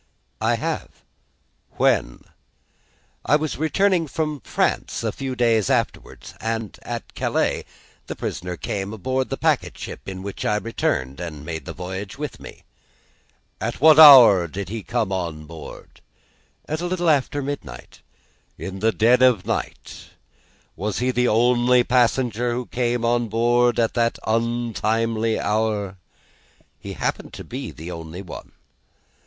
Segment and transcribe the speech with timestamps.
[0.41, 0.89] "I have."
[1.77, 2.21] "When?"
[3.23, 7.65] "I was returning from France a few days afterwards, and, at Calais,
[8.07, 11.73] the prisoner came on board the packet ship in which I returned, and made the
[11.73, 12.63] voyage with me."
[13.61, 16.01] "At what hour did he come on board?"
[16.67, 17.99] "At a little after midnight."
[18.57, 20.09] "In the dead of the night.
[20.75, 25.97] Was he the only passenger who came on board at that untimely hour?"
[26.79, 28.53] "He happened to be the only one."